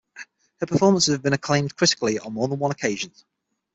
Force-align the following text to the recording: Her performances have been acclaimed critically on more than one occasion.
Her 0.59 0.65
performances 0.65 1.13
have 1.13 1.21
been 1.21 1.33
acclaimed 1.33 1.75
critically 1.75 2.17
on 2.17 2.33
more 2.33 2.47
than 2.47 2.57
one 2.57 2.71
occasion. 2.71 3.13